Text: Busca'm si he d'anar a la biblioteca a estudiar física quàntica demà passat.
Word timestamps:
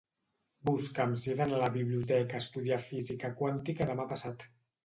Busca'm 0.69 1.13
si 1.25 1.31
he 1.33 1.35
d'anar 1.41 1.59
a 1.59 1.63
la 1.65 1.69
biblioteca 1.77 2.39
a 2.39 2.43
estudiar 2.47 2.81
física 2.87 3.33
quàntica 3.43 3.93
demà 3.93 4.09
passat. 4.17 4.51